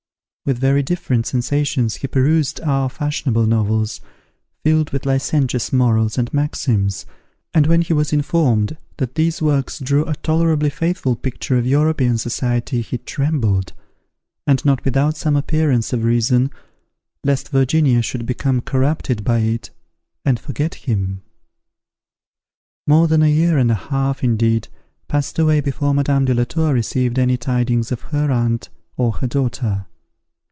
[0.43, 4.01] With very different sensations he perused our fashionable novels,
[4.65, 7.05] filled with licentious morals and maxims,
[7.53, 12.17] and when he was informed that these works drew a tolerably faithful picture of European
[12.17, 13.71] society, he trembled,
[14.47, 16.49] and not without some appearance of reason,
[17.23, 19.69] lest Virginia should become corrupted by it,
[20.25, 21.21] and forget him.
[22.87, 24.67] More than a year and a half, indeed,
[25.07, 29.27] passed away before Madame de la Tour received any tidings of her aunt or her
[29.27, 29.85] daughter.